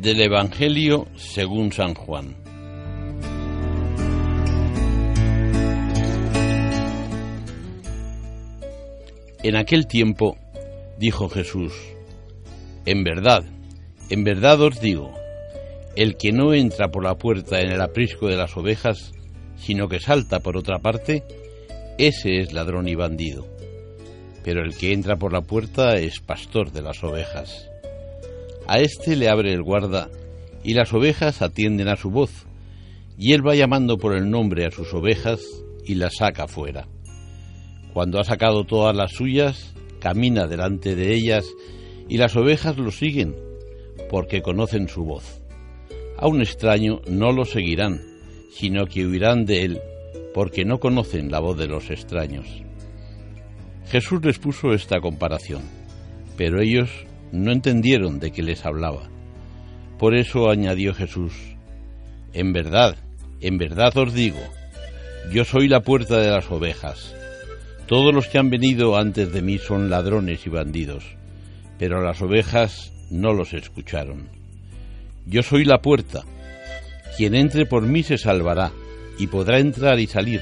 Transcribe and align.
Del 0.00 0.22
Evangelio 0.22 1.08
según 1.14 1.72
San 1.72 1.92
Juan. 1.92 2.34
En 9.42 9.56
aquel 9.56 9.86
tiempo 9.86 10.38
dijo 10.96 11.28
Jesús, 11.28 11.74
En 12.86 13.04
verdad, 13.04 13.44
en 14.08 14.24
verdad 14.24 14.62
os 14.62 14.80
digo, 14.80 15.12
el 15.96 16.16
que 16.16 16.32
no 16.32 16.54
entra 16.54 16.90
por 16.90 17.04
la 17.04 17.18
puerta 17.18 17.60
en 17.60 17.70
el 17.70 17.82
aprisco 17.82 18.28
de 18.28 18.36
las 18.36 18.56
ovejas, 18.56 19.12
sino 19.56 19.86
que 19.88 20.00
salta 20.00 20.40
por 20.40 20.56
otra 20.56 20.78
parte, 20.78 21.24
ese 21.98 22.40
es 22.40 22.54
ladrón 22.54 22.88
y 22.88 22.94
bandido. 22.94 23.46
Pero 24.44 24.62
el 24.62 24.74
que 24.74 24.94
entra 24.94 25.16
por 25.16 25.34
la 25.34 25.42
puerta 25.42 25.96
es 25.96 26.20
pastor 26.20 26.72
de 26.72 26.80
las 26.80 27.04
ovejas. 27.04 27.69
A 28.70 28.78
éste 28.78 29.16
le 29.16 29.28
abre 29.28 29.52
el 29.52 29.64
guarda, 29.64 30.10
y 30.62 30.74
las 30.74 30.92
ovejas 30.92 31.42
atienden 31.42 31.88
a 31.88 31.96
su 31.96 32.08
voz, 32.08 32.46
y 33.18 33.32
él 33.32 33.44
va 33.44 33.56
llamando 33.56 33.98
por 33.98 34.14
el 34.14 34.30
nombre 34.30 34.64
a 34.64 34.70
sus 34.70 34.94
ovejas 34.94 35.40
y 35.84 35.96
las 35.96 36.18
saca 36.18 36.46
fuera. 36.46 36.86
Cuando 37.92 38.20
ha 38.20 38.24
sacado 38.24 38.62
todas 38.62 38.94
las 38.94 39.10
suyas, 39.10 39.74
camina 39.98 40.46
delante 40.46 40.94
de 40.94 41.12
ellas, 41.12 41.46
y 42.08 42.16
las 42.18 42.36
ovejas 42.36 42.78
lo 42.78 42.92
siguen, 42.92 43.34
porque 44.08 44.40
conocen 44.40 44.86
su 44.86 45.02
voz. 45.02 45.42
A 46.16 46.28
un 46.28 46.40
extraño 46.40 47.00
no 47.08 47.32
lo 47.32 47.46
seguirán, 47.46 48.00
sino 48.52 48.86
que 48.86 49.04
huirán 49.04 49.46
de 49.46 49.64
él, 49.64 49.80
porque 50.32 50.64
no 50.64 50.78
conocen 50.78 51.32
la 51.32 51.40
voz 51.40 51.58
de 51.58 51.66
los 51.66 51.90
extraños. 51.90 52.46
Jesús 53.88 54.24
les 54.24 54.38
puso 54.38 54.72
esta 54.74 55.00
comparación, 55.00 55.62
pero 56.36 56.62
ellos 56.62 56.88
no 57.32 57.52
entendieron 57.52 58.18
de 58.18 58.30
qué 58.30 58.42
les 58.42 58.64
hablaba. 58.64 59.08
Por 59.98 60.16
eso 60.16 60.50
añadió 60.50 60.94
Jesús, 60.94 61.32
En 62.32 62.52
verdad, 62.52 62.96
en 63.40 63.58
verdad 63.58 63.96
os 63.96 64.14
digo, 64.14 64.40
yo 65.32 65.44
soy 65.44 65.68
la 65.68 65.80
puerta 65.80 66.18
de 66.18 66.30
las 66.30 66.50
ovejas. 66.50 67.14
Todos 67.86 68.14
los 68.14 68.28
que 68.28 68.38
han 68.38 68.50
venido 68.50 68.96
antes 68.96 69.32
de 69.32 69.42
mí 69.42 69.58
son 69.58 69.90
ladrones 69.90 70.46
y 70.46 70.50
bandidos, 70.50 71.04
pero 71.78 72.02
las 72.02 72.22
ovejas 72.22 72.92
no 73.10 73.32
los 73.32 73.52
escucharon. 73.52 74.28
Yo 75.26 75.42
soy 75.42 75.64
la 75.64 75.78
puerta. 75.78 76.22
Quien 77.16 77.34
entre 77.34 77.66
por 77.66 77.82
mí 77.82 78.02
se 78.02 78.16
salvará, 78.16 78.72
y 79.18 79.26
podrá 79.26 79.58
entrar 79.58 79.98
y 79.98 80.06
salir, 80.06 80.40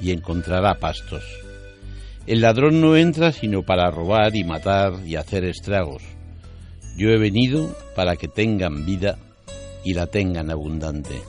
y 0.00 0.12
encontrará 0.12 0.74
pastos. 0.74 1.24
El 2.26 2.40
ladrón 2.40 2.80
no 2.80 2.96
entra 2.96 3.32
sino 3.32 3.62
para 3.62 3.90
robar 3.90 4.36
y 4.36 4.44
matar 4.44 4.92
y 5.04 5.16
hacer 5.16 5.44
estragos. 5.44 6.02
Yo 6.96 7.10
he 7.10 7.18
venido 7.18 7.74
para 7.96 8.16
que 8.16 8.28
tengan 8.28 8.84
vida 8.84 9.18
y 9.84 9.94
la 9.94 10.06
tengan 10.06 10.50
abundante. 10.50 11.22